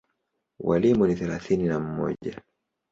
Walimu 0.63 1.07
ni 1.07 1.15
thelathini 1.15 1.63
na 1.67 1.79
mmoja. 1.79 2.41